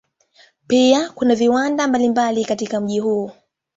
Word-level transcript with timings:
Pia 0.67 1.09
kuna 1.09 1.35
viwanda 1.35 1.87
mbalimbali 1.87 2.45
katika 2.45 2.81
mji 2.81 2.99
huo. 2.99 3.31